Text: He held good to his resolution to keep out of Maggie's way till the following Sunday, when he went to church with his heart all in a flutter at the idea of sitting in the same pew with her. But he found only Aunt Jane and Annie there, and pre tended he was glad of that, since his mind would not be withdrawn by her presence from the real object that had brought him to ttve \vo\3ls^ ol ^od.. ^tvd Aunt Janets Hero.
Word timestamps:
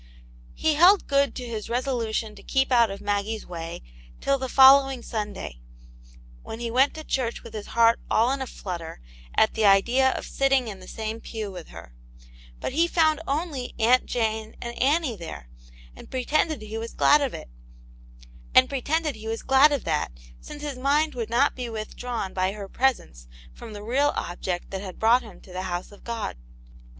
He 0.55 0.73
held 0.73 1.05
good 1.05 1.35
to 1.35 1.45
his 1.45 1.69
resolution 1.69 2.33
to 2.33 2.41
keep 2.41 2.71
out 2.71 2.89
of 2.89 3.01
Maggie's 3.01 3.45
way 3.45 3.83
till 4.19 4.39
the 4.39 4.49
following 4.49 5.03
Sunday, 5.03 5.59
when 6.41 6.59
he 6.59 6.71
went 6.71 6.95
to 6.95 7.03
church 7.03 7.43
with 7.43 7.53
his 7.53 7.67
heart 7.77 7.99
all 8.09 8.31
in 8.31 8.41
a 8.41 8.47
flutter 8.47 8.99
at 9.37 9.53
the 9.53 9.63
idea 9.63 10.09
of 10.13 10.25
sitting 10.25 10.67
in 10.67 10.79
the 10.79 10.87
same 10.87 11.21
pew 11.21 11.51
with 11.51 11.67
her. 11.67 11.93
But 12.59 12.73
he 12.73 12.87
found 12.87 13.21
only 13.27 13.75
Aunt 13.77 14.07
Jane 14.07 14.55
and 14.59 14.75
Annie 14.81 15.15
there, 15.17 15.49
and 15.95 16.09
pre 16.09 16.25
tended 16.25 16.63
he 16.63 16.79
was 16.79 16.93
glad 16.95 17.21
of 17.21 17.43
that, 18.55 20.11
since 20.39 20.63
his 20.63 20.79
mind 20.79 21.13
would 21.13 21.29
not 21.29 21.53
be 21.55 21.69
withdrawn 21.69 22.33
by 22.33 22.53
her 22.53 22.67
presence 22.67 23.27
from 23.53 23.73
the 23.73 23.83
real 23.83 24.13
object 24.15 24.71
that 24.71 24.81
had 24.81 24.97
brought 24.97 25.21
him 25.21 25.39
to 25.41 25.51
ttve 25.51 25.53
\vo\3ls^ 25.53 25.91
ol 25.91 25.99
^od.. 25.99 26.01
^tvd 26.01 26.07
Aunt 26.09 26.15
Janets 26.33 26.33
Hero. 26.33 26.33